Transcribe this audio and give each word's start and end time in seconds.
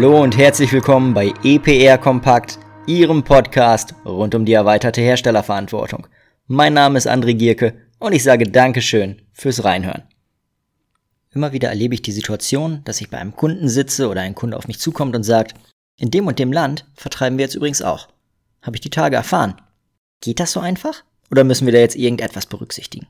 Hallo 0.00 0.22
und 0.22 0.38
herzlich 0.38 0.72
willkommen 0.72 1.12
bei 1.12 1.30
EPR 1.44 1.98
Kompakt, 1.98 2.58
Ihrem 2.86 3.22
Podcast 3.22 3.94
rund 4.06 4.34
um 4.34 4.46
die 4.46 4.54
erweiterte 4.54 5.02
Herstellerverantwortung. 5.02 6.06
Mein 6.46 6.72
Name 6.72 6.96
ist 6.96 7.06
André 7.06 7.34
Gierke 7.34 7.74
und 7.98 8.14
ich 8.14 8.22
sage 8.22 8.44
Dankeschön 8.44 9.20
fürs 9.34 9.62
Reinhören. 9.62 10.04
Immer 11.32 11.52
wieder 11.52 11.68
erlebe 11.68 11.92
ich 11.92 12.00
die 12.00 12.12
Situation, 12.12 12.80
dass 12.84 13.02
ich 13.02 13.10
bei 13.10 13.18
einem 13.18 13.36
Kunden 13.36 13.68
sitze 13.68 14.08
oder 14.08 14.22
ein 14.22 14.34
Kunde 14.34 14.56
auf 14.56 14.68
mich 14.68 14.80
zukommt 14.80 15.14
und 15.14 15.22
sagt, 15.22 15.52
in 15.98 16.10
dem 16.10 16.26
und 16.26 16.38
dem 16.38 16.50
Land 16.50 16.86
vertreiben 16.94 17.36
wir 17.36 17.44
jetzt 17.44 17.56
übrigens 17.56 17.82
auch. 17.82 18.08
Habe 18.62 18.76
ich 18.76 18.80
die 18.80 18.88
Tage 18.88 19.16
erfahren. 19.16 19.60
Geht 20.22 20.40
das 20.40 20.52
so 20.52 20.60
einfach? 20.60 21.04
Oder 21.30 21.44
müssen 21.44 21.66
wir 21.66 21.74
da 21.74 21.78
jetzt 21.78 21.96
irgendetwas 21.96 22.46
berücksichtigen? 22.46 23.06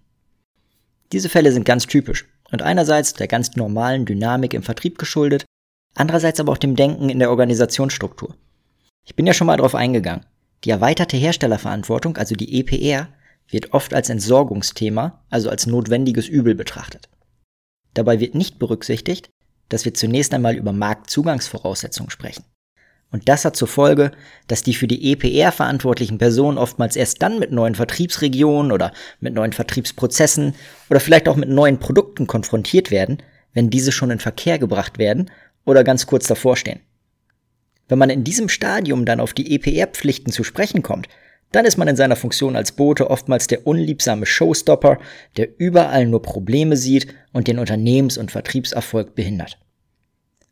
Diese 1.12 1.28
Fälle 1.28 1.52
sind 1.52 1.64
ganz 1.64 1.86
typisch 1.86 2.26
und 2.50 2.62
einerseits 2.62 3.14
der 3.14 3.28
ganz 3.28 3.54
normalen 3.54 4.06
Dynamik 4.06 4.54
im 4.54 4.64
Vertrieb 4.64 4.98
geschuldet, 4.98 5.44
andererseits 5.94 6.40
aber 6.40 6.52
auch 6.52 6.58
dem 6.58 6.76
Denken 6.76 7.08
in 7.08 7.18
der 7.18 7.30
Organisationsstruktur. 7.30 8.34
Ich 9.04 9.16
bin 9.16 9.26
ja 9.26 9.34
schon 9.34 9.46
mal 9.46 9.56
darauf 9.56 9.74
eingegangen. 9.74 10.26
Die 10.64 10.70
erweiterte 10.70 11.16
Herstellerverantwortung, 11.16 12.16
also 12.16 12.34
die 12.34 12.60
EPR, 12.60 13.08
wird 13.48 13.72
oft 13.72 13.94
als 13.94 14.10
Entsorgungsthema, 14.10 15.24
also 15.30 15.50
als 15.50 15.66
notwendiges 15.66 16.28
Übel 16.28 16.54
betrachtet. 16.54 17.08
Dabei 17.94 18.20
wird 18.20 18.34
nicht 18.34 18.58
berücksichtigt, 18.58 19.30
dass 19.68 19.84
wir 19.84 19.94
zunächst 19.94 20.34
einmal 20.34 20.54
über 20.54 20.72
Marktzugangsvoraussetzungen 20.72 22.10
sprechen. 22.10 22.44
Und 23.12 23.28
das 23.28 23.44
hat 23.44 23.56
zur 23.56 23.66
Folge, 23.66 24.12
dass 24.46 24.62
die 24.62 24.74
für 24.74 24.86
die 24.86 25.12
EPR 25.12 25.50
verantwortlichen 25.50 26.18
Personen 26.18 26.58
oftmals 26.58 26.94
erst 26.94 27.20
dann 27.22 27.40
mit 27.40 27.50
neuen 27.50 27.74
Vertriebsregionen 27.74 28.70
oder 28.70 28.92
mit 29.18 29.34
neuen 29.34 29.52
Vertriebsprozessen 29.52 30.54
oder 30.88 31.00
vielleicht 31.00 31.28
auch 31.28 31.34
mit 31.36 31.48
neuen 31.48 31.78
Produkten 31.78 32.28
konfrontiert 32.28 32.92
werden, 32.92 33.18
wenn 33.52 33.70
diese 33.70 33.90
schon 33.90 34.12
in 34.12 34.20
Verkehr 34.20 34.60
gebracht 34.60 34.98
werden 34.98 35.30
oder 35.64 35.84
ganz 35.84 36.06
kurz 36.06 36.26
davor 36.26 36.56
stehen. 36.56 36.80
Wenn 37.88 37.98
man 37.98 38.10
in 38.10 38.24
diesem 38.24 38.48
Stadium 38.48 39.04
dann 39.04 39.20
auf 39.20 39.34
die 39.34 39.54
EPR-Pflichten 39.54 40.32
zu 40.32 40.44
sprechen 40.44 40.82
kommt, 40.82 41.08
dann 41.52 41.64
ist 41.64 41.76
man 41.76 41.88
in 41.88 41.96
seiner 41.96 42.16
Funktion 42.16 42.54
als 42.54 42.72
Bote 42.72 43.10
oftmals 43.10 43.48
der 43.48 43.66
unliebsame 43.66 44.26
Showstopper, 44.26 44.98
der 45.36 45.48
überall 45.58 46.06
nur 46.06 46.22
Probleme 46.22 46.76
sieht 46.76 47.12
und 47.32 47.48
den 47.48 47.58
Unternehmens- 47.58 48.18
und 48.18 48.30
Vertriebserfolg 48.30 49.14
behindert. 49.14 49.58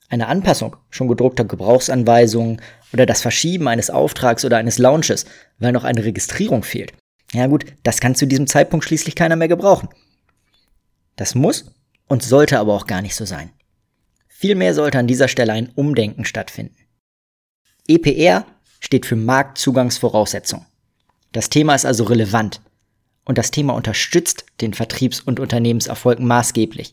Eine 0.08 0.26
Anpassung 0.26 0.76
schon 0.90 1.08
gedruckter 1.08 1.44
Gebrauchsanweisungen 1.44 2.60
oder 2.92 3.06
das 3.06 3.20
Verschieben 3.20 3.68
eines 3.68 3.90
Auftrags 3.90 4.44
oder 4.44 4.56
eines 4.56 4.78
Launches, 4.78 5.26
weil 5.58 5.72
noch 5.72 5.84
eine 5.84 6.04
Registrierung 6.04 6.62
fehlt. 6.62 6.92
Ja 7.32 7.46
gut, 7.46 7.66
das 7.82 8.00
kann 8.00 8.14
zu 8.14 8.26
diesem 8.26 8.46
Zeitpunkt 8.46 8.84
schließlich 8.86 9.14
keiner 9.14 9.36
mehr 9.36 9.48
gebrauchen. 9.48 9.90
Das 11.16 11.34
muss 11.34 11.70
und 12.08 12.22
sollte 12.22 12.58
aber 12.58 12.74
auch 12.74 12.86
gar 12.86 13.02
nicht 13.02 13.14
so 13.14 13.26
sein. 13.26 13.50
Vielmehr 14.40 14.72
sollte 14.72 15.00
an 15.00 15.08
dieser 15.08 15.26
Stelle 15.26 15.52
ein 15.52 15.72
Umdenken 15.74 16.24
stattfinden. 16.24 16.76
EPR 17.88 18.46
steht 18.78 19.04
für 19.04 19.16
Marktzugangsvoraussetzung. 19.16 20.64
Das 21.32 21.50
Thema 21.50 21.74
ist 21.74 21.84
also 21.84 22.04
relevant 22.04 22.60
und 23.24 23.36
das 23.36 23.50
Thema 23.50 23.74
unterstützt 23.74 24.46
den 24.60 24.74
Vertriebs- 24.74 25.18
und 25.18 25.40
Unternehmenserfolg 25.40 26.20
maßgeblich. 26.20 26.92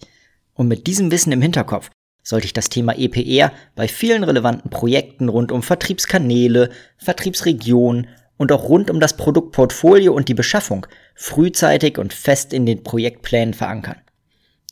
Und 0.56 0.70
mit 0.70 0.88
diesem 0.88 1.12
Wissen 1.12 1.32
im 1.34 1.42
Hinterkopf 1.44 1.92
sollte 2.24 2.48
ich 2.48 2.54
das 2.54 2.70
Thema 2.70 2.98
EPR 2.98 3.52
bei 3.76 3.88
vielen 3.88 4.24
relevanten 4.24 4.72
Projekten 4.72 5.30
rund 5.30 5.52
um 5.52 5.62
Vertriebskanäle, 5.62 6.72
Vertriebsregionen 6.98 8.08
und 8.38 8.52
auch 8.52 8.64
rund 8.70 8.90
um 8.90 9.00
das 9.00 9.18
Produktportfolio 9.18 10.16
und 10.16 10.30
die 10.30 10.34
Beschaffung 10.34 10.88
frühzeitig 11.14 12.00
und 12.00 12.12
fest 12.12 12.54
in 12.54 12.66
den 12.66 12.82
Projektplänen 12.82 13.54
verankern. 13.54 14.02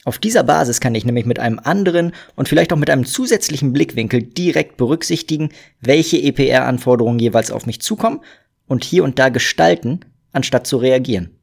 Auf 0.05 0.19
dieser 0.19 0.43
Basis 0.43 0.81
kann 0.81 0.95
ich 0.95 1.05
nämlich 1.05 1.25
mit 1.25 1.39
einem 1.39 1.59
anderen 1.63 2.13
und 2.35 2.49
vielleicht 2.49 2.73
auch 2.73 2.77
mit 2.77 2.89
einem 2.89 3.05
zusätzlichen 3.05 3.71
Blickwinkel 3.71 4.21
direkt 4.21 4.75
berücksichtigen, 4.75 5.49
welche 5.79 6.17
EPR-Anforderungen 6.17 7.19
jeweils 7.19 7.51
auf 7.51 7.65
mich 7.65 7.81
zukommen 7.81 8.19
und 8.67 8.83
hier 8.83 9.03
und 9.03 9.17
da 9.17 9.29
gestalten, 9.29 10.01
anstatt 10.33 10.67
zu 10.67 10.77
reagieren. 10.77 11.39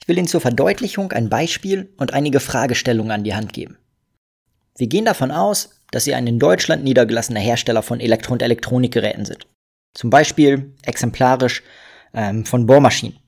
Ich 0.00 0.08
will 0.08 0.18
Ihnen 0.18 0.28
zur 0.28 0.40
Verdeutlichung 0.40 1.12
ein 1.12 1.30
Beispiel 1.30 1.92
und 1.96 2.12
einige 2.12 2.40
Fragestellungen 2.40 3.10
an 3.10 3.24
die 3.24 3.34
Hand 3.34 3.52
geben. 3.52 3.78
Wir 4.76 4.86
gehen 4.86 5.06
davon 5.06 5.30
aus, 5.30 5.80
dass 5.90 6.04
Sie 6.04 6.14
ein 6.14 6.26
in 6.26 6.38
Deutschland 6.38 6.84
niedergelassener 6.84 7.40
Hersteller 7.40 7.82
von 7.82 8.00
Elektro- 8.00 8.34
und 8.34 8.42
Elektronikgeräten 8.42 9.24
sind. 9.24 9.46
Zum 9.94 10.10
Beispiel 10.10 10.74
exemplarisch 10.82 11.62
ähm, 12.12 12.44
von 12.44 12.66
Bohrmaschinen. 12.66 13.18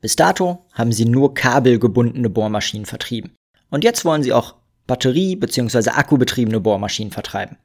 Bis 0.00 0.16
dato 0.16 0.66
haben 0.72 0.92
Sie 0.92 1.04
nur 1.04 1.34
kabelgebundene 1.34 2.30
Bohrmaschinen 2.30 2.86
vertrieben. 2.86 3.32
Und 3.70 3.84
jetzt 3.84 4.04
wollen 4.04 4.22
Sie 4.22 4.32
auch 4.32 4.56
Batterie- 4.86 5.36
bzw. 5.36 5.90
akkubetriebene 5.90 6.60
Bohrmaschinen 6.60 7.12
vertreiben. 7.12 7.58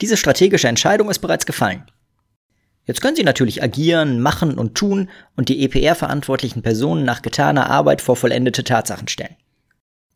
Diese 0.00 0.16
strategische 0.16 0.68
Entscheidung 0.68 1.10
ist 1.10 1.20
bereits 1.20 1.46
gefallen. 1.46 1.84
Jetzt 2.86 3.00
können 3.00 3.16
Sie 3.16 3.22
natürlich 3.22 3.62
agieren, 3.62 4.20
machen 4.20 4.58
und 4.58 4.74
tun 4.74 5.08
und 5.36 5.48
die 5.48 5.64
EPR-verantwortlichen 5.64 6.62
Personen 6.62 7.04
nach 7.04 7.22
getaner 7.22 7.70
Arbeit 7.70 8.00
vor 8.02 8.16
vollendete 8.16 8.64
Tatsachen 8.64 9.08
stellen. 9.08 9.36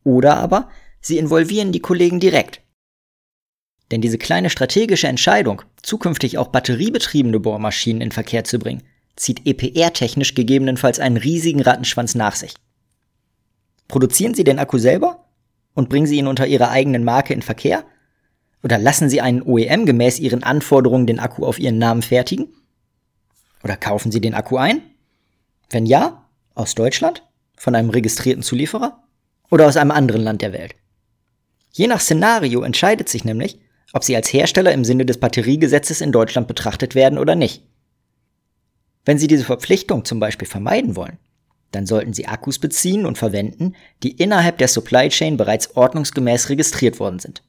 Oder 0.04 0.36
aber 0.36 0.68
Sie 1.00 1.18
involvieren 1.18 1.72
die 1.72 1.80
Kollegen 1.80 2.20
direkt. 2.20 2.60
Denn 3.90 4.00
diese 4.00 4.18
kleine 4.18 4.50
strategische 4.50 5.08
Entscheidung, 5.08 5.62
zukünftig 5.82 6.36
auch 6.36 6.48
batteriebetriebene 6.48 7.40
Bohrmaschinen 7.40 8.02
in 8.02 8.12
Verkehr 8.12 8.44
zu 8.44 8.58
bringen, 8.58 8.82
zieht 9.18 9.46
EPR-technisch 9.46 10.34
gegebenenfalls 10.34 11.00
einen 11.00 11.16
riesigen 11.16 11.60
Rattenschwanz 11.60 12.14
nach 12.14 12.34
sich. 12.34 12.54
Produzieren 13.88 14.34
Sie 14.34 14.44
den 14.44 14.58
Akku 14.58 14.78
selber 14.78 15.24
und 15.74 15.88
bringen 15.88 16.06
Sie 16.06 16.18
ihn 16.18 16.26
unter 16.26 16.46
Ihrer 16.46 16.70
eigenen 16.70 17.04
Marke 17.04 17.34
in 17.34 17.42
Verkehr? 17.42 17.84
Oder 18.62 18.78
lassen 18.78 19.08
Sie 19.08 19.20
einen 19.20 19.42
OEM 19.42 19.86
gemäß 19.86 20.18
Ihren 20.18 20.42
Anforderungen 20.42 21.06
den 21.06 21.20
Akku 21.20 21.46
auf 21.46 21.58
Ihren 21.58 21.78
Namen 21.78 22.02
fertigen? 22.02 22.48
Oder 23.64 23.76
kaufen 23.76 24.12
Sie 24.12 24.20
den 24.20 24.34
Akku 24.34 24.56
ein? 24.56 24.82
Wenn 25.70 25.86
ja, 25.86 26.24
aus 26.54 26.74
Deutschland? 26.74 27.22
Von 27.56 27.74
einem 27.74 27.90
registrierten 27.90 28.42
Zulieferer? 28.42 29.02
Oder 29.50 29.66
aus 29.66 29.76
einem 29.76 29.90
anderen 29.90 30.22
Land 30.22 30.42
der 30.42 30.52
Welt? 30.52 30.74
Je 31.72 31.86
nach 31.86 32.00
Szenario 32.00 32.62
entscheidet 32.62 33.08
sich 33.08 33.24
nämlich, 33.24 33.58
ob 33.92 34.04
sie 34.04 34.16
als 34.16 34.32
Hersteller 34.32 34.72
im 34.72 34.84
Sinne 34.84 35.06
des 35.06 35.18
Batteriegesetzes 35.18 36.00
in 36.00 36.12
Deutschland 36.12 36.48
betrachtet 36.48 36.94
werden 36.94 37.18
oder 37.18 37.34
nicht. 37.34 37.64
Wenn 39.08 39.16
Sie 39.16 39.26
diese 39.26 39.44
Verpflichtung 39.44 40.04
zum 40.04 40.20
Beispiel 40.20 40.46
vermeiden 40.46 40.94
wollen, 40.94 41.16
dann 41.70 41.86
sollten 41.86 42.12
Sie 42.12 42.26
Akkus 42.26 42.58
beziehen 42.58 43.06
und 43.06 43.16
verwenden, 43.16 43.74
die 44.02 44.10
innerhalb 44.10 44.58
der 44.58 44.68
Supply 44.68 45.08
Chain 45.08 45.38
bereits 45.38 45.74
ordnungsgemäß 45.76 46.50
registriert 46.50 47.00
worden 47.00 47.18
sind. 47.18 47.42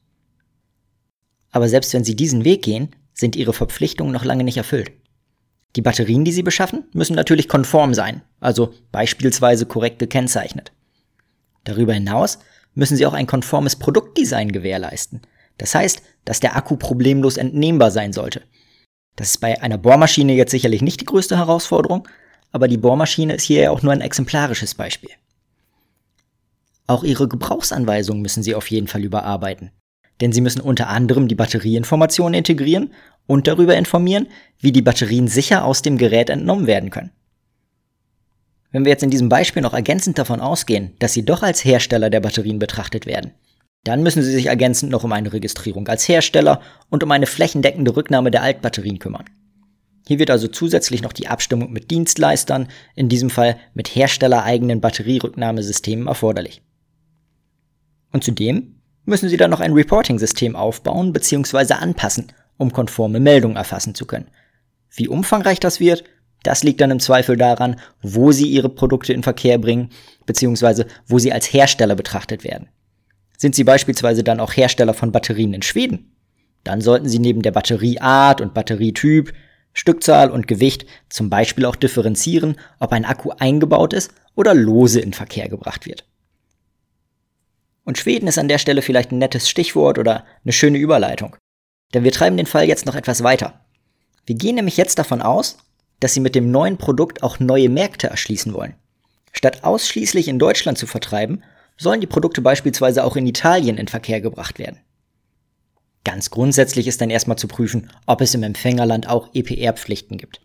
Aber 1.50 1.68
selbst 1.68 1.92
wenn 1.92 2.02
Sie 2.02 2.16
diesen 2.16 2.46
Weg 2.46 2.62
gehen, 2.62 2.96
sind 3.12 3.36
Ihre 3.36 3.52
Verpflichtungen 3.52 4.10
noch 4.10 4.24
lange 4.24 4.42
nicht 4.42 4.56
erfüllt. 4.56 4.92
Die 5.76 5.82
Batterien, 5.82 6.24
die 6.24 6.32
Sie 6.32 6.42
beschaffen, 6.42 6.84
müssen 6.94 7.14
natürlich 7.14 7.46
konform 7.46 7.92
sein, 7.92 8.22
also 8.40 8.72
beispielsweise 8.90 9.66
korrekt 9.66 9.98
gekennzeichnet. 9.98 10.72
Darüber 11.64 11.92
hinaus 11.92 12.38
müssen 12.72 12.96
sie 12.96 13.04
auch 13.04 13.12
ein 13.12 13.26
konformes 13.26 13.76
Produktdesign 13.76 14.50
gewährleisten. 14.50 15.20
Das 15.58 15.74
heißt, 15.74 16.00
dass 16.24 16.40
der 16.40 16.56
Akku 16.56 16.78
problemlos 16.78 17.36
entnehmbar 17.36 17.90
sein 17.90 18.14
sollte. 18.14 18.44
Das 19.20 19.32
ist 19.32 19.38
bei 19.38 19.60
einer 19.60 19.76
Bohrmaschine 19.76 20.32
jetzt 20.32 20.50
sicherlich 20.50 20.80
nicht 20.80 21.02
die 21.02 21.04
größte 21.04 21.36
Herausforderung, 21.36 22.08
aber 22.52 22.68
die 22.68 22.78
Bohrmaschine 22.78 23.34
ist 23.34 23.44
hier 23.44 23.60
ja 23.60 23.70
auch 23.70 23.82
nur 23.82 23.92
ein 23.92 24.00
exemplarisches 24.00 24.74
Beispiel. 24.74 25.10
Auch 26.86 27.04
ihre 27.04 27.28
Gebrauchsanweisungen 27.28 28.22
müssen 28.22 28.42
sie 28.42 28.54
auf 28.54 28.70
jeden 28.70 28.86
Fall 28.86 29.04
überarbeiten. 29.04 29.72
Denn 30.22 30.32
sie 30.32 30.40
müssen 30.40 30.62
unter 30.62 30.88
anderem 30.88 31.28
die 31.28 31.34
Batterieinformationen 31.34 32.32
integrieren 32.32 32.94
und 33.26 33.46
darüber 33.46 33.76
informieren, 33.76 34.26
wie 34.58 34.72
die 34.72 34.80
Batterien 34.80 35.28
sicher 35.28 35.66
aus 35.66 35.82
dem 35.82 35.98
Gerät 35.98 36.30
entnommen 36.30 36.66
werden 36.66 36.88
können. 36.88 37.10
Wenn 38.72 38.86
wir 38.86 38.92
jetzt 38.92 39.02
in 39.02 39.10
diesem 39.10 39.28
Beispiel 39.28 39.60
noch 39.60 39.74
ergänzend 39.74 40.18
davon 40.18 40.40
ausgehen, 40.40 40.94
dass 40.98 41.12
Sie 41.12 41.26
doch 41.26 41.42
als 41.42 41.62
Hersteller 41.62 42.08
der 42.08 42.20
Batterien 42.20 42.58
betrachtet 42.58 43.04
werden, 43.04 43.32
dann 43.84 44.02
müssen 44.02 44.22
Sie 44.22 44.32
sich 44.32 44.46
ergänzend 44.46 44.92
noch 44.92 45.04
um 45.04 45.12
eine 45.12 45.32
Registrierung 45.32 45.88
als 45.88 46.08
Hersteller 46.08 46.60
und 46.90 47.02
um 47.02 47.10
eine 47.10 47.26
flächendeckende 47.26 47.96
Rücknahme 47.96 48.30
der 48.30 48.42
Altbatterien 48.42 48.98
kümmern. 48.98 49.24
Hier 50.06 50.18
wird 50.18 50.30
also 50.30 50.48
zusätzlich 50.48 51.02
noch 51.02 51.12
die 51.12 51.28
Abstimmung 51.28 51.72
mit 51.72 51.90
Dienstleistern, 51.90 52.68
in 52.94 53.08
diesem 53.08 53.30
Fall 53.30 53.56
mit 53.74 53.94
herstellereigenen 53.94 54.80
Batterierücknahmesystemen 54.80 56.08
erforderlich. 56.08 56.62
Und 58.12 58.24
zudem 58.24 58.80
müssen 59.04 59.28
Sie 59.28 59.36
dann 59.36 59.50
noch 59.50 59.60
ein 59.60 59.72
Reporting-System 59.72 60.56
aufbauen 60.56 61.12
bzw. 61.12 61.74
anpassen, 61.74 62.32
um 62.56 62.72
konforme 62.72 63.20
Meldungen 63.20 63.56
erfassen 63.56 63.94
zu 63.94 64.04
können. 64.04 64.30
Wie 64.90 65.08
umfangreich 65.08 65.60
das 65.60 65.80
wird 65.80 66.04
das 66.42 66.62
liegt 66.62 66.80
dann 66.80 66.90
im 66.90 67.00
Zweifel 67.00 67.36
daran, 67.36 67.76
wo 68.02 68.32
sie 68.32 68.48
ihre 68.48 68.68
Produkte 68.68 69.12
in 69.12 69.22
Verkehr 69.22 69.58
bringen, 69.58 69.90
beziehungsweise 70.26 70.86
wo 71.06 71.18
sie 71.18 71.32
als 71.32 71.52
Hersteller 71.52 71.94
betrachtet 71.94 72.44
werden. 72.44 72.68
Sind 73.40 73.54
sie 73.54 73.64
beispielsweise 73.64 74.22
dann 74.22 74.38
auch 74.38 74.54
Hersteller 74.54 74.92
von 74.92 75.12
Batterien 75.12 75.54
in 75.54 75.62
Schweden? 75.62 76.14
Dann 76.62 76.82
sollten 76.82 77.08
sie 77.08 77.18
neben 77.18 77.40
der 77.40 77.52
Batterieart 77.52 78.42
und 78.42 78.52
Batterietyp, 78.52 79.32
Stückzahl 79.72 80.30
und 80.30 80.46
Gewicht 80.46 80.84
zum 81.08 81.30
Beispiel 81.30 81.64
auch 81.64 81.76
differenzieren, 81.76 82.58
ob 82.80 82.92
ein 82.92 83.06
Akku 83.06 83.30
eingebaut 83.38 83.94
ist 83.94 84.12
oder 84.34 84.52
lose 84.52 85.00
in 85.00 85.14
Verkehr 85.14 85.48
gebracht 85.48 85.86
wird. 85.86 86.04
Und 87.84 87.96
Schweden 87.96 88.26
ist 88.26 88.36
an 88.38 88.48
der 88.48 88.58
Stelle 88.58 88.82
vielleicht 88.82 89.10
ein 89.10 89.18
nettes 89.18 89.48
Stichwort 89.48 89.98
oder 89.98 90.26
eine 90.44 90.52
schöne 90.52 90.76
Überleitung. 90.76 91.34
Denn 91.94 92.04
wir 92.04 92.12
treiben 92.12 92.36
den 92.36 92.44
Fall 92.44 92.68
jetzt 92.68 92.84
noch 92.84 92.94
etwas 92.94 93.22
weiter. 93.22 93.64
Wir 94.26 94.34
gehen 94.34 94.56
nämlich 94.56 94.76
jetzt 94.76 94.98
davon 94.98 95.22
aus, 95.22 95.56
dass 95.98 96.12
sie 96.12 96.20
mit 96.20 96.34
dem 96.34 96.50
neuen 96.50 96.76
Produkt 96.76 97.22
auch 97.22 97.40
neue 97.40 97.70
Märkte 97.70 98.08
erschließen 98.08 98.52
wollen. 98.52 98.74
Statt 99.32 99.64
ausschließlich 99.64 100.28
in 100.28 100.38
Deutschland 100.38 100.76
zu 100.76 100.86
vertreiben, 100.86 101.42
sollen 101.80 102.00
die 102.00 102.06
Produkte 102.06 102.42
beispielsweise 102.42 103.04
auch 103.04 103.16
in 103.16 103.26
Italien 103.26 103.78
in 103.78 103.88
Verkehr 103.88 104.20
gebracht 104.20 104.58
werden. 104.58 104.80
Ganz 106.04 106.30
grundsätzlich 106.30 106.86
ist 106.86 107.00
dann 107.00 107.10
erstmal 107.10 107.38
zu 107.38 107.48
prüfen, 107.48 107.90
ob 108.06 108.20
es 108.20 108.34
im 108.34 108.42
Empfängerland 108.42 109.08
auch 109.08 109.30
EPR-Pflichten 109.34 110.18
gibt. 110.18 110.40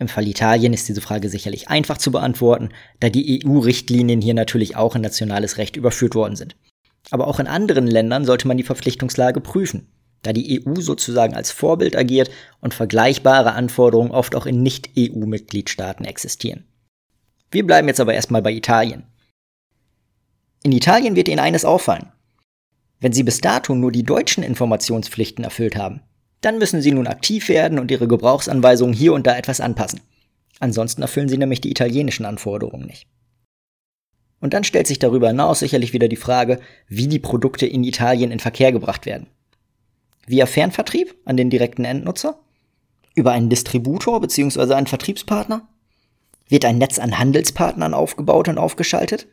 Im 0.00 0.08
Fall 0.08 0.28
Italien 0.28 0.72
ist 0.72 0.88
diese 0.88 1.00
Frage 1.00 1.28
sicherlich 1.28 1.68
einfach 1.68 1.98
zu 1.98 2.12
beantworten, 2.12 2.70
da 3.00 3.08
die 3.08 3.44
EU-Richtlinien 3.44 4.20
hier 4.20 4.34
natürlich 4.34 4.76
auch 4.76 4.94
in 4.94 5.02
nationales 5.02 5.58
Recht 5.58 5.76
überführt 5.76 6.14
worden 6.14 6.36
sind. 6.36 6.56
Aber 7.10 7.26
auch 7.26 7.40
in 7.40 7.46
anderen 7.46 7.86
Ländern 7.86 8.24
sollte 8.24 8.46
man 8.46 8.56
die 8.56 8.62
Verpflichtungslage 8.62 9.40
prüfen, 9.40 9.88
da 10.22 10.32
die 10.32 10.64
EU 10.64 10.80
sozusagen 10.80 11.34
als 11.34 11.50
Vorbild 11.50 11.96
agiert 11.96 12.30
und 12.60 12.74
vergleichbare 12.74 13.52
Anforderungen 13.52 14.10
oft 14.10 14.36
auch 14.36 14.46
in 14.46 14.62
Nicht-EU-Mitgliedstaaten 14.62 16.04
existieren. 16.04 16.64
Wir 17.50 17.66
bleiben 17.66 17.88
jetzt 17.88 18.00
aber 18.00 18.14
erstmal 18.14 18.42
bei 18.42 18.52
Italien. 18.52 19.04
In 20.62 20.72
Italien 20.72 21.16
wird 21.16 21.28
Ihnen 21.28 21.38
eines 21.38 21.64
auffallen. 21.64 22.12
Wenn 23.00 23.12
Sie 23.12 23.22
bis 23.22 23.40
dato 23.40 23.74
nur 23.74 23.92
die 23.92 24.02
deutschen 24.02 24.42
Informationspflichten 24.42 25.44
erfüllt 25.44 25.76
haben, 25.76 26.00
dann 26.40 26.58
müssen 26.58 26.82
Sie 26.82 26.92
nun 26.92 27.06
aktiv 27.06 27.48
werden 27.48 27.78
und 27.78 27.90
Ihre 27.90 28.08
Gebrauchsanweisungen 28.08 28.94
hier 28.94 29.12
und 29.12 29.26
da 29.26 29.36
etwas 29.36 29.60
anpassen. 29.60 30.00
Ansonsten 30.60 31.02
erfüllen 31.02 31.28
Sie 31.28 31.38
nämlich 31.38 31.60
die 31.60 31.70
italienischen 31.70 32.26
Anforderungen 32.26 32.86
nicht. 32.86 33.06
Und 34.40 34.54
dann 34.54 34.64
stellt 34.64 34.86
sich 34.86 34.98
darüber 34.98 35.28
hinaus 35.28 35.60
sicherlich 35.60 35.92
wieder 35.92 36.08
die 36.08 36.16
Frage, 36.16 36.60
wie 36.86 37.08
die 37.08 37.18
Produkte 37.18 37.66
in 37.66 37.84
Italien 37.84 38.30
in 38.30 38.40
Verkehr 38.40 38.72
gebracht 38.72 39.06
werden. 39.06 39.26
Via 40.26 40.46
Fernvertrieb 40.46 41.14
an 41.24 41.36
den 41.36 41.50
direkten 41.50 41.84
Endnutzer? 41.84 42.38
Über 43.14 43.32
einen 43.32 43.48
Distributor 43.48 44.20
bzw. 44.20 44.74
einen 44.74 44.86
Vertriebspartner? 44.86 45.66
Wird 46.48 46.64
ein 46.64 46.78
Netz 46.78 46.98
an 46.98 47.18
Handelspartnern 47.18 47.94
aufgebaut 47.94 48.48
und 48.48 48.58
aufgeschaltet? 48.58 49.26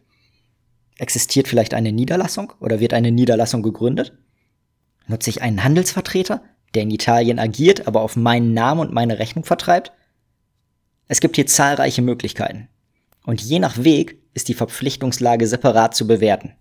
Existiert 0.98 1.48
vielleicht 1.48 1.74
eine 1.74 1.92
Niederlassung 1.92 2.54
oder 2.60 2.80
wird 2.80 2.94
eine 2.94 3.12
Niederlassung 3.12 3.64
gegründet? 3.64 4.18
Nutze 5.08 5.30
ich 5.30 5.42
einen 5.42 5.64
Handelsvertreter, 5.64 6.42
der 6.74 6.84
in 6.84 6.92
Italien 6.92 7.40
agiert, 7.40 7.88
aber 7.88 8.02
auf 8.02 8.16
meinen 8.16 8.54
Namen 8.54 8.82
und 8.82 8.94
meine 8.94 9.20
Rechnung 9.20 9.44
vertreibt? 9.44 9.92
Es 11.08 11.20
gibt 11.20 11.36
hier 11.36 11.48
zahlreiche 11.48 12.02
Möglichkeiten. 12.02 12.70
Und 13.26 13.42
je 13.42 13.60
nach 13.60 13.84
Weg 13.84 14.22
ist 14.34 14.48
die 14.48 14.54
Verpflichtungslage 14.54 15.48
separat 15.48 15.96
zu 15.96 16.08
bewerten. 16.08 16.54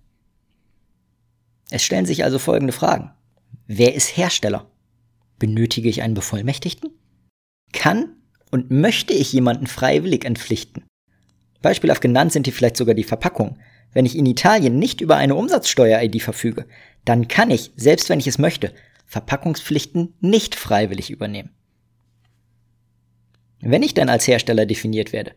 Es 1.71 1.83
stellen 1.83 2.07
sich 2.07 2.25
also 2.25 2.39
folgende 2.39 2.73
Fragen. 2.73 3.13
Wer 3.67 3.95
ist 3.95 4.17
Hersteller? 4.17 4.71
Benötige 5.39 5.89
ich 5.89 6.03
einen 6.03 6.15
Bevollmächtigten? 6.15 6.91
Kann 7.73 8.17
und 8.51 8.71
möchte 8.71 9.13
ich 9.13 9.33
jemanden 9.33 9.67
freiwillig 9.67 10.25
entpflichten? 10.25 10.85
Beispielhaft 11.63 12.03
genannt 12.03 12.33
sind 12.33 12.47
hier 12.47 12.53
vielleicht 12.53 12.77
sogar 12.77 12.95
die 12.95 13.05
Verpackungen. 13.05 13.59
Wenn 13.95 14.07
ich 14.07 14.19
in 14.19 14.27
Italien 14.27 14.79
nicht 14.79 15.01
über 15.01 15.17
eine 15.17 15.37
Umsatzsteuer-ID 15.37 16.21
verfüge, 16.21 16.67
dann 17.05 17.29
kann 17.29 17.51
ich, 17.51 17.73
selbst 17.77 18.09
wenn 18.11 18.19
ich 18.19 18.27
es 18.27 18.39
möchte, 18.39 18.73
Verpackungspflichten 19.07 20.15
nicht 20.21 20.55
freiwillig 20.55 21.11
übernehmen. 21.11 21.51
Wenn 23.61 23.83
ich 23.83 23.95
dann 23.95 24.09
als 24.09 24.27
Hersteller 24.27 24.67
definiert 24.67 25.13
werde, 25.13 25.33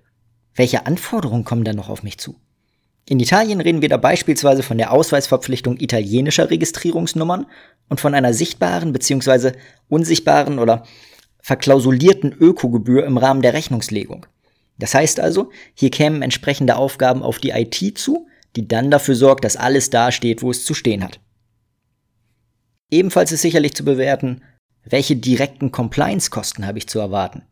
welche 0.56 0.86
Anforderungen 0.86 1.46
kommen 1.46 1.64
dann 1.64 1.76
noch 1.76 1.90
auf 1.90 2.04
mich 2.04 2.18
zu? 2.18 2.36
In 3.06 3.20
Italien 3.22 3.62
reden 3.62 3.82
wir 3.82 3.88
da 3.88 3.96
beispielsweise 3.96 4.64
von 4.64 4.78
der 4.78 4.92
Ausweisverpflichtung 4.92 5.80
italienischer 5.80 6.50
Registrierungsnummern 6.50 7.46
und 7.88 8.02
von 8.02 8.14
einer 8.14 8.34
sichtbaren 8.34 8.92
bzw. 8.92 9.54
unsichtbaren 9.88 10.60
oder 10.60 10.84
verklausulierten 11.42 12.34
Ökogebühr 12.34 13.06
im 13.06 13.18
Rahmen 13.18 13.42
der 13.42 13.54
Rechnungslegung. 13.54 14.26
Das 14.78 14.94
heißt 14.94 15.22
also, 15.22 15.52
hier 15.74 15.90
kämen 15.90 16.22
entsprechende 16.22 16.76
Aufgaben 16.76 17.24
auf 17.24 17.40
die 17.40 17.52
IT 17.52 17.98
zu, 17.98 18.28
die 18.56 18.68
dann 18.68 18.92
dafür 18.92 19.16
sorgt, 19.16 19.44
dass 19.44 19.58
alles 19.58 19.90
da 19.90 20.12
steht, 20.12 20.42
wo 20.42 20.52
es 20.52 20.66
zu 20.66 20.74
stehen 20.74 21.04
hat. 21.04 21.20
Ebenfalls 22.90 23.32
ist 23.32 23.42
sicherlich 23.42 23.76
zu 23.76 23.84
bewerten, 23.84 24.42
welche 24.84 25.16
direkten 25.16 25.72
Compliance-Kosten 25.72 26.66
habe 26.66 26.78
ich 26.78 26.88
zu 26.88 27.00
erwarten? 27.00 27.44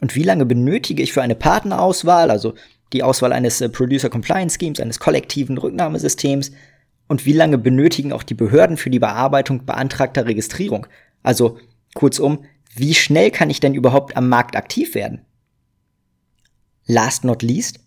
Und 0.00 0.14
wie 0.14 0.22
lange 0.22 0.44
benötige 0.44 1.02
ich 1.02 1.12
für 1.12 1.22
eine 1.22 1.34
Partnerauswahl, 1.34 2.30
also 2.30 2.54
die 2.92 3.02
Auswahl 3.02 3.32
eines 3.32 3.60
äh, 3.60 3.68
Producer 3.68 4.10
Compliance 4.10 4.58
Schemes, 4.60 4.80
eines 4.80 5.00
kollektiven 5.00 5.58
Rücknahmesystems? 5.58 6.52
Und 7.08 7.24
wie 7.24 7.32
lange 7.32 7.56
benötigen 7.56 8.12
auch 8.12 8.22
die 8.22 8.34
Behörden 8.34 8.76
für 8.76 8.90
die 8.90 8.98
Bearbeitung 8.98 9.64
beantragter 9.64 10.26
Registrierung? 10.26 10.86
Also 11.22 11.58
kurzum, 11.94 12.44
wie 12.74 12.94
schnell 12.94 13.30
kann 13.30 13.50
ich 13.50 13.60
denn 13.60 13.74
überhaupt 13.74 14.16
am 14.16 14.28
Markt 14.28 14.54
aktiv 14.54 14.94
werden? 14.94 15.22
Last 16.86 17.24
not 17.24 17.42
least, 17.42 17.80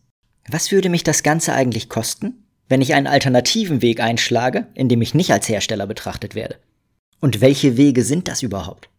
was 0.48 0.72
würde 0.72 0.90
mich 0.90 1.04
das 1.04 1.24
Ganze 1.24 1.54
eigentlich 1.54 1.90
kosten, 1.90 2.46
wenn 2.68 2.82
ich 2.82 2.94
einen 2.94 3.08
alternativen 3.08 3.82
Weg 3.82 4.00
einschlage, 4.00 4.68
in 4.74 4.90
dem 4.90 5.02
ich 5.02 5.14
nicht 5.14 5.32
als 5.32 5.50
Hersteller 5.50 5.88
betrachtet 5.88 6.36
werde? 6.36 6.56
Und 7.20 7.42
welche 7.42 7.78
Wege 7.78 8.04
sind 8.04 8.28
das 8.28 8.42
überhaupt? 8.42 8.90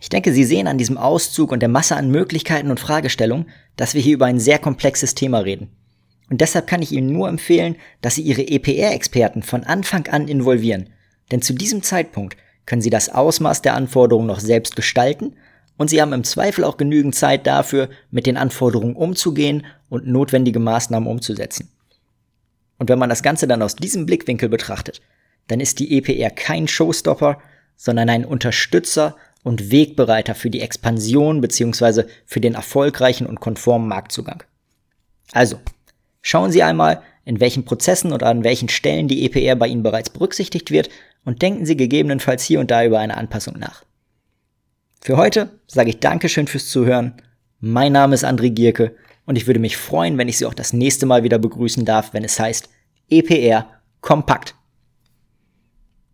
Ich 0.00 0.08
denke, 0.08 0.32
Sie 0.32 0.44
sehen 0.44 0.66
an 0.66 0.78
diesem 0.78 0.98
Auszug 0.98 1.52
und 1.52 1.60
der 1.60 1.68
Masse 1.68 1.96
an 1.96 2.10
Möglichkeiten 2.10 2.70
und 2.70 2.80
Fragestellungen, 2.80 3.48
dass 3.76 3.94
wir 3.94 4.00
hier 4.00 4.14
über 4.14 4.26
ein 4.26 4.40
sehr 4.40 4.58
komplexes 4.58 5.14
Thema 5.14 5.38
reden. 5.38 5.70
Und 6.28 6.40
deshalb 6.40 6.66
kann 6.66 6.82
ich 6.82 6.92
Ihnen 6.92 7.12
nur 7.12 7.28
empfehlen, 7.28 7.76
dass 8.02 8.16
Sie 8.16 8.22
Ihre 8.22 8.46
EPR-Experten 8.46 9.42
von 9.42 9.64
Anfang 9.64 10.08
an 10.08 10.28
involvieren. 10.28 10.90
Denn 11.30 11.40
zu 11.40 11.54
diesem 11.54 11.82
Zeitpunkt 11.82 12.36
können 12.66 12.82
Sie 12.82 12.90
das 12.90 13.08
Ausmaß 13.08 13.62
der 13.62 13.74
Anforderungen 13.74 14.26
noch 14.26 14.40
selbst 14.40 14.76
gestalten 14.76 15.34
und 15.76 15.88
Sie 15.88 16.00
haben 16.00 16.12
im 16.12 16.24
Zweifel 16.24 16.64
auch 16.64 16.76
genügend 16.76 17.14
Zeit 17.14 17.46
dafür, 17.46 17.88
mit 18.10 18.26
den 18.26 18.36
Anforderungen 18.36 18.96
umzugehen 18.96 19.64
und 19.88 20.06
notwendige 20.06 20.58
Maßnahmen 20.58 21.08
umzusetzen. 21.08 21.70
Und 22.78 22.88
wenn 22.88 22.98
man 22.98 23.08
das 23.08 23.22
Ganze 23.22 23.46
dann 23.46 23.62
aus 23.62 23.76
diesem 23.76 24.06
Blickwinkel 24.06 24.48
betrachtet, 24.48 25.00
dann 25.48 25.60
ist 25.60 25.78
die 25.78 25.96
EPR 25.96 26.30
kein 26.30 26.68
Showstopper, 26.68 27.38
sondern 27.76 28.08
ein 28.08 28.24
Unterstützer 28.24 29.16
und 29.42 29.70
Wegbereiter 29.70 30.34
für 30.34 30.50
die 30.50 30.60
Expansion 30.60 31.40
bzw. 31.40 32.04
für 32.24 32.40
den 32.40 32.54
erfolgreichen 32.54 33.26
und 33.26 33.40
konformen 33.40 33.88
Marktzugang. 33.88 34.42
Also, 35.32 35.60
schauen 36.20 36.50
Sie 36.50 36.62
einmal, 36.62 37.02
in 37.24 37.40
welchen 37.40 37.64
Prozessen 37.64 38.12
oder 38.12 38.26
an 38.26 38.44
welchen 38.44 38.68
Stellen 38.68 39.08
die 39.08 39.24
EPR 39.24 39.56
bei 39.56 39.68
Ihnen 39.68 39.82
bereits 39.82 40.10
berücksichtigt 40.10 40.70
wird 40.70 40.88
und 41.24 41.42
denken 41.42 41.66
Sie 41.66 41.76
gegebenenfalls 41.76 42.44
hier 42.44 42.60
und 42.60 42.70
da 42.70 42.84
über 42.84 42.98
eine 42.98 43.16
Anpassung 43.16 43.58
nach. 43.58 43.84
Für 45.00 45.16
heute 45.16 45.50
sage 45.66 45.90
ich 45.90 46.00
Dankeschön 46.00 46.48
fürs 46.48 46.68
Zuhören. 46.68 47.14
Mein 47.60 47.92
Name 47.92 48.14
ist 48.14 48.24
André 48.24 48.50
Gierke 48.50 48.96
und 49.26 49.36
ich 49.36 49.46
würde 49.46 49.60
mich 49.60 49.76
freuen, 49.76 50.16
wenn 50.18 50.28
ich 50.28 50.38
Sie 50.38 50.46
auch 50.46 50.54
das 50.54 50.72
nächste 50.72 51.04
Mal 51.04 51.22
wieder 51.22 51.38
begrüßen 51.38 51.84
darf, 51.84 52.14
wenn 52.14 52.24
es 52.24 52.40
heißt 52.40 52.68
EPR 53.10 53.66
kompakt. 54.00 54.54